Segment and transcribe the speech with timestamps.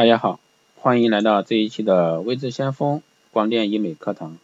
[0.00, 0.40] 大家好，
[0.76, 3.02] 欢迎来到这一期的微智先锋
[3.32, 4.38] 光电医美课堂。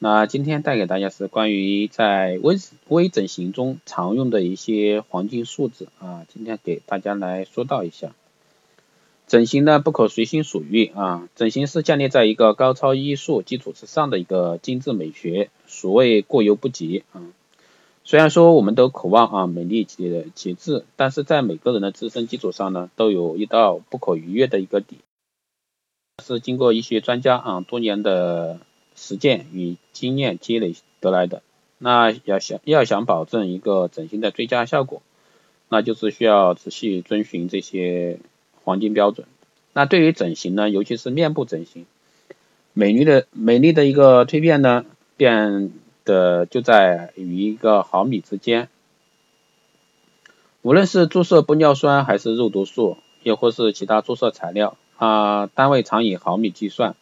[0.00, 2.56] 那今天带给大家是关于在微
[2.88, 8.10] 微整形中常用的一些黄金数字啊，今天给大家来说道一下。
[9.28, 17.22] 整形呢不可随心所欲啊，整形是建立在一个高超医术基础之上的一个精致美学，所谓过犹不及啊。
[18.04, 24.98] 虽然说我们都渴望啊美丽极极致，但是在每个人的自身基础上呢，都有一道不可逾越的一个底，
[26.22, 28.58] 是经过一些专家啊多年的
[28.96, 31.42] 实践与经验积累得来的。
[31.78, 35.00] 那要想要想保证一个整形的最佳效果，
[35.68, 38.18] 那就是需要仔细遵循这些
[38.64, 39.28] 黄金标准。
[39.72, 41.86] 那对于整形呢，尤其是面部整形，
[42.72, 44.84] 美丽的美丽的一个蜕变呢，
[45.16, 45.72] 变。
[46.04, 48.68] 的就在于一个毫米之间，
[50.62, 56.94] 无论是注射玻尿酸还是肉毒素，又或是其他注射材料，啊，单位常以毫米计算。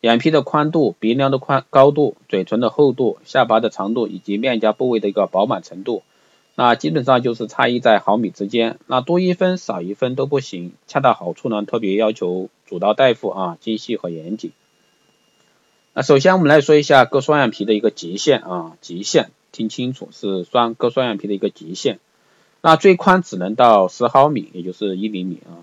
[0.00, 6.02] 眼皮的宽度、鼻梁的宽高度、嘴唇的厚度、下巴的长度以及面颊部位的一个饱满程度，
[6.56, 14.52] 那基本上就是差异在毫米之间，那多一分少一分都不行，恰到好处呢，特别要求主刀大夫啊，精细和严谨。
[15.94, 22.00] 啊首先我们来说一下割双眼皮的一个极限啊，极限听清楚是双割双眼皮的一个极限。
[22.62, 25.62] 那最宽只能到十毫米，也就是一厘米啊。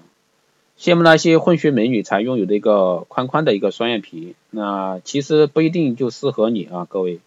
[0.79, 7.19] 羡慕那些混血美女才拥有的一个宽宽的一个双眼皮，那其实不一定就适合你啊，各位。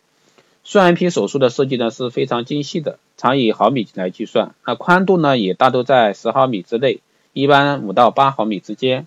[0.65, 7.01] 双眼皮手术的设计呢是非常精细的，常以毫米来计算，那宽度呢也大都在十毫米之内，
[7.35, 9.07] 一般五到八毫米之间。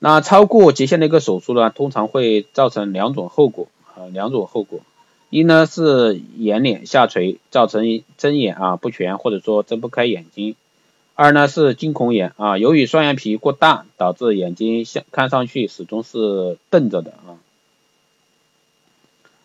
[0.00, 4.80] 那超过极限的一个手术呢，通常会造成两种后果啊，两种后果，
[5.28, 10.54] 一呢是眼睑下垂，造成睁眼啊不全，或者说睁不开眼睛；
[11.16, 17.34] 二呢是惊恐眼啊，由于双眼皮过大，导致眼睛像看上去始终是瞪着的啊。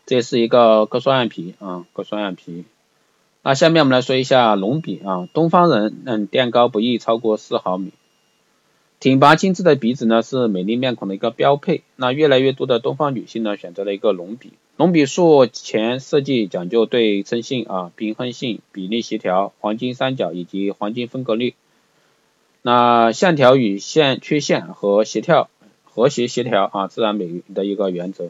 [0.05, 2.65] 这是一个割双眼皮啊，割双眼皮。
[3.41, 7.91] 那下面我们来说一下隆鼻啊，东方人嗯垫高不宜超过四毫米。
[9.03, 11.83] 挺拔精致的鼻子呢是美丽面孔的一个标配。
[11.97, 14.53] 那越来越多的东方女性呢选择了一个隆鼻。
[14.77, 21.53] 隆鼻术前设计讲究对称性啊、平衡性、比例协调、黄金三角以及黄金分割率。
[22.61, 25.49] 那线条与线曲线和协调
[25.83, 28.29] 和谐协调啊，自然美的一个原则。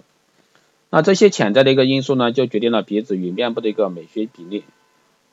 [0.89, 4.63] 那这些潜在的一个因素呢，就决定了鼻子与面部的一个美学比例。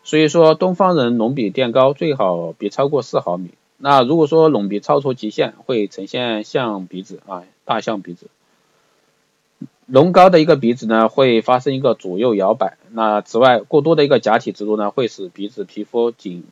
[0.04, 3.52] 所以说，东方人隆鼻垫高最好别超过四毫米。
[3.82, 8.26] 那如果说隆鼻超出极限，会呈现象鼻子啊，大象鼻子。
[9.86, 12.76] 隆高的一个鼻子呢，会发生一个左右摇摆。
[12.90, 16.44] 那此外，过多的一个假体植入呢，会使鼻子皮肤紧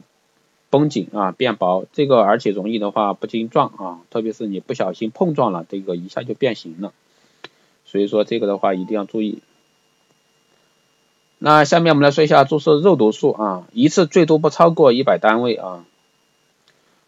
[0.70, 1.84] 绷紧啊，变薄。
[1.92, 6.94] 这个而且容易的话不经撞啊，特别是你不小心碰撞了，这个一下就变形了。
[7.84, 9.42] 所以说这个的话一定要注意。
[11.38, 15.84] 那下面我们来说一下注射肉毒素啊，一次最多不超过一百单位啊。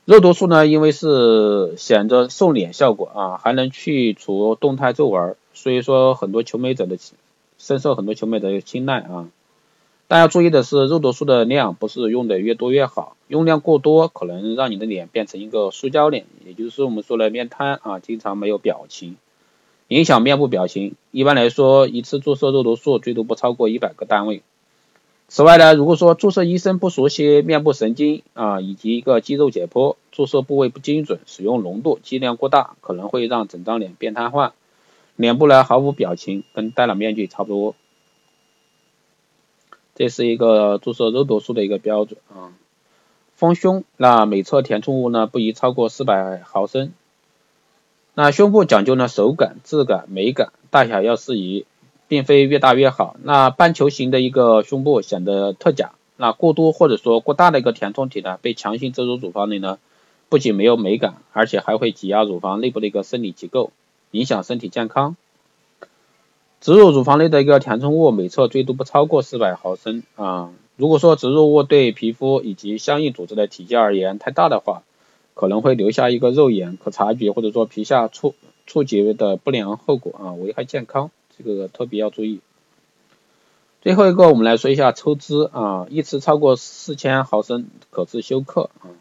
[0.07, 6.97] 肉毒素呢，因为是显着瘦脸效果啊，还能去除动态皱纹，所以说很多求美者的
[7.59, 9.29] 深受很多求美者的青睐啊。
[10.09, 19.17] 但要注意的是，肉毒素的量不是用的越多越好，用量过多可能让你的脸变成一个塑胶脸，也就是我们说的面瘫啊，经常没有表情，
[19.87, 20.97] 影响面部表情。
[21.13, 24.43] 一般来说，一次注射肉毒素最多不超过一百个单位。
[25.33, 34.51] 此外呢，如果说注射医生不熟悉面部神经啊，以及一个肌肉解剖，注射部位不精准，使用浓度剂量过大，可能会让整张脸变瘫痪，
[35.15, 37.77] 脸部呢毫无表情，跟戴了面具差不多。
[39.95, 42.51] 这是一个注射肉毒素的一个标准啊。
[43.37, 46.93] 丰胸，那每侧填充物呢不宜超过四百毫升。
[48.15, 51.67] 那胸部讲究呢手感、质感、美感，大小要适宜。
[52.11, 59.79] 并非越大越好，那半球形的一个胸部显得特假，那过多或者说过大的一个填充体呢，被强行植入乳房里呢，
[60.29, 63.71] 不仅没有美感，而且还会挤压乳房内部的一个生理结构，
[64.11, 65.15] 影响身体健康。
[66.61, 74.83] 植入乳房内的一个填充物每侧最多不超过四百毫升啊，如果说植入物对皮肤以及相应组织的体积而言太大的话，
[75.35, 78.35] 可能会留下一个肉眼可察觉或者说皮下触
[78.67, 81.13] 触及的不良后果啊，危害健康。
[81.45, 82.41] 这个特别要注意。
[83.83, 88.93] 最后一个，我们来说一下抽脂啊，一次超过四千毫升可致休克啊。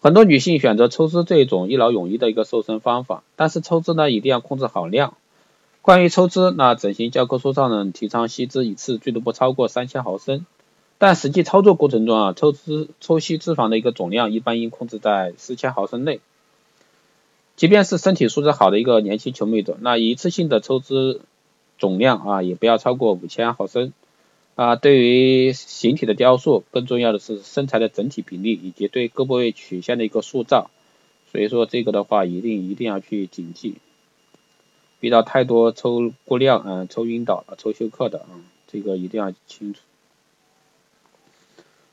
[0.00, 5.14] 很多女性选择抽脂这种一劳永逸的一个瘦身方法，但是抽脂呢一定要控制好量。
[5.82, 10.46] 关于抽脂，那整形教科书上呢提倡吸脂一次最多不超过三千毫升，
[10.98, 16.20] 但实际操作过程中啊，抽脂抽吸脂肪的一个总量一般应控制在四千毫升内。
[17.56, 21.20] 即便是身体素质好的一个年轻球迷者，那一次性的抽脂
[21.78, 23.92] 总量啊，也不要超过五千毫升。
[24.54, 30.70] 啊，对于形体的雕塑，更重要的是身材的整体比例以及对各部位曲线的一个塑造。
[31.32, 33.76] 所以说这个的话，一定一定要去谨记。
[35.00, 39.80] 遇到太多抽过量，嗯，抽晕倒了，抽休克的，嗯，这个一定要清楚。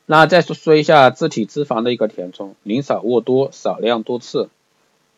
[0.06, 4.50] 那再说说一下自体脂肪的一个填充，宁少勿多，少量多次。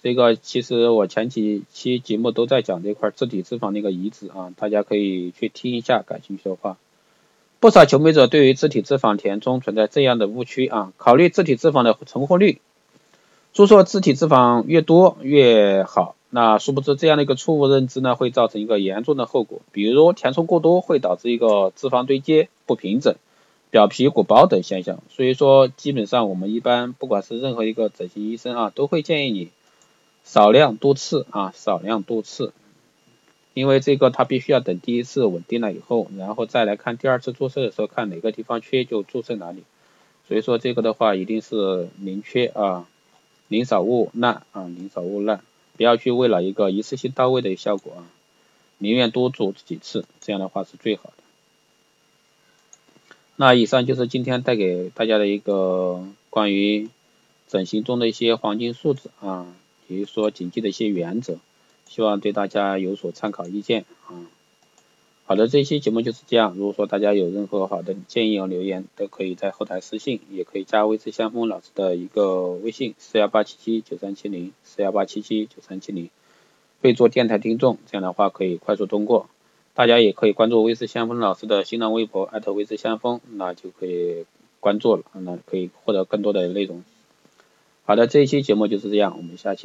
[0.05, 6.77] 这个其实我前几期节目都在讲这块自体脂肪的一个移植啊，大家可以去听一下，感兴趣的话。
[7.59, 12.59] 不少求美者对于自体脂肪填充存在这样的误区啊，考虑自体脂肪的存活率，
[13.51, 23.15] 注射自体脂肪越多越好，那殊不知这样的一个错误认知呢，会造成一个严重的后果，比如填充过多会导致一个脂肪堆积不平整、
[23.71, 24.99] 表皮鼓包等现象。
[25.09, 29.49] 所以说，基本上我们一般不管是任何一个整形医生啊，都会建议你
[30.25, 32.51] 少量多次啊，少量多次。
[33.53, 39.63] 因为这个它必须要等第一次稳定了以后，然后再来看第二次注射的时候，看哪个地方缺就注射哪里。
[40.27, 42.85] 所以说这个的话一定是宁缺啊，
[43.47, 45.39] 宁少勿滥啊，宁少勿滥，
[45.77, 48.03] 不要去为了一个一次性到位的效果啊，
[48.79, 51.23] 宁愿多做几次，这样的话是最好的。
[53.37, 56.89] 那以上就是今天带给大家的一个关于
[57.47, 59.45] 整形中的一些黄金数字啊，
[59.87, 61.37] 比如说谨记的一些原则。
[61.87, 64.25] 希望对大家有所参考意见啊。
[65.27, 66.55] 好的，这一期节目就是这样。
[66.57, 76.09] 如果说大家有任何好的建议和留言，都可以在后台私信，也可以加微之相锋老师的一个微信四幺八七七九三七零四幺八七七九三七零，
[76.81, 79.29] 备注电台听众，这样的话可以快速通过。
[79.75, 84.25] 大家也可以关注威斯先锋老师的新浪微博艾特威斯先锋，那就可以
[84.59, 86.83] 关注了，那可以获得更多的内容。
[87.85, 89.63] 好的，这一期节目就是这样，我们下期。